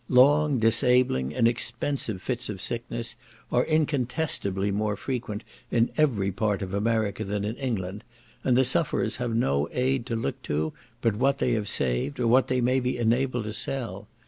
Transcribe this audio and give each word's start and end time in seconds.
Long, 0.09 0.57
disabling, 0.57 1.31
and 1.35 1.47
expensive 1.47 2.23
fits 2.23 2.49
of 2.49 2.59
sickness 2.59 3.15
are 3.51 3.63
incontestably 3.65 4.71
more 4.71 4.95
frequent 4.95 5.43
in 5.69 5.91
every 5.95 6.31
part 6.31 6.63
of 6.63 6.73
America, 6.73 7.23
than 7.23 7.45
in 7.45 7.55
England, 7.57 8.03
and 8.43 8.57
the 8.57 8.65
sufferers 8.65 9.17
have 9.17 9.35
no 9.35 9.69
aid 9.71 10.07
to 10.07 10.15
look 10.15 10.41
to, 10.41 10.73
but 11.01 11.17
what 11.17 11.37
they 11.37 11.51
have 11.51 11.67
saved, 11.67 12.19
or 12.19 12.25
what 12.25 12.47
they 12.47 12.61
may 12.61 12.79
be 12.79 12.97
enabled 12.97 13.43
to 13.43 13.53
sell. 13.53 14.07